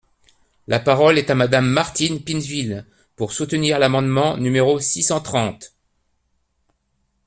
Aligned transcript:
La 0.65 0.79
parole 0.79 1.19
est 1.19 1.29
à 1.29 1.35
Madame 1.35 1.69
Martine 1.69 2.23
Pinville, 2.23 2.87
pour 3.15 3.33
soutenir 3.33 3.77
l’amendement 3.77 4.35
numéro 4.35 4.79
six 4.79 5.03
cent 5.03 5.21
trente. 5.21 5.75